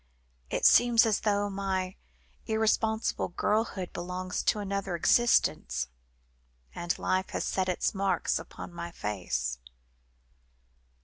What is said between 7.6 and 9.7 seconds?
its marks upon my face."